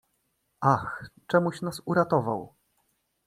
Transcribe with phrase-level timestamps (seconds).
[0.61, 2.55] "Ach, czemuś nas uratował!"